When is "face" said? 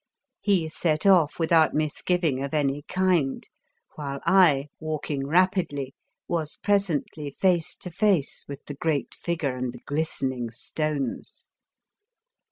7.29-7.75, 7.91-8.43